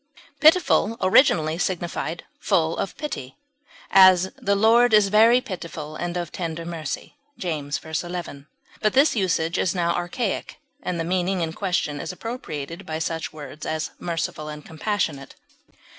[0.39, 3.37] Pitiful originally signified full of pity;
[3.91, 8.47] as, "the Lord is very pitiful and of tender mercy," James v, 11;
[8.81, 13.31] but this usage is now archaic, and the meaning in question is appropriated by such
[13.31, 15.35] words as merciful and compassionate.